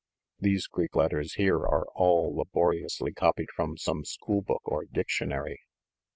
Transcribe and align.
These 0.39 0.65
Greek 0.65 0.95
letters 0.95 1.35
here 1.35 1.57
are 1.59 1.85
all 1.93 2.35
laboriously 2.35 3.13
copied 3.13 3.49
from 3.55 3.77
some 3.77 4.03
school 4.03 4.41
book 4.41 4.63
or 4.65 4.85
diction 4.85 5.31
ary." 5.31 5.59